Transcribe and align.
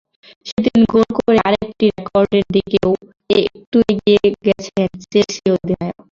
সেদিন 0.47 0.79
গোল 0.91 1.07
করে 1.17 1.39
আরেকটি 1.47 1.85
রেকর্ডের 1.91 2.45
দিকেও 2.55 2.89
একটু 3.41 3.77
এগিয়ে 3.91 4.23
গেছেন 4.45 4.89
চেলসি 5.11 5.45
অধিনায়ক। 5.55 5.95